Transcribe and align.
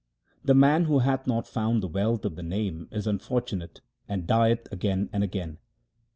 The 0.43 0.55
man 0.55 0.85
who 0.85 0.97
hath 0.97 1.27
not 1.27 1.47
found 1.47 1.83
the 1.83 1.87
wealth 1.87 2.25
of 2.25 2.35
the 2.35 2.41
Name 2.41 2.87
is 2.91 3.05
unfortunate 3.05 3.81
and 4.09 4.25
dieth 4.25 4.67
again 4.71 5.11
and 5.13 5.23
again. 5.23 5.59